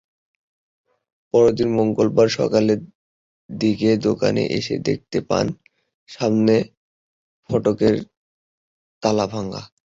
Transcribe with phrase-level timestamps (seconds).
[1.33, 2.79] পরদিন মঙ্গলবার সকালের
[3.49, 5.45] দিকে দোকানে এসে দেখতে পান,
[6.09, 6.55] সামনে
[7.49, 7.95] ফটকের
[9.03, 9.61] তালা ভাঙা।